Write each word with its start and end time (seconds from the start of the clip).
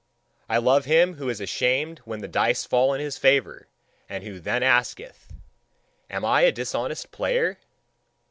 I 0.49 0.57
love 0.57 0.85
him 0.85 1.17
who 1.17 1.29
is 1.29 1.39
ashamed 1.39 1.99
when 2.05 2.21
the 2.21 2.27
dice 2.27 2.65
fall 2.65 2.91
in 2.95 2.99
his 2.99 3.19
favour, 3.19 3.67
and 4.09 4.23
who 4.23 4.39
then 4.39 4.63
asketh: 4.63 5.27
"Am 6.09 6.25
I 6.25 6.41
a 6.41 6.51
dishonest 6.51 7.11
player?" 7.11 7.59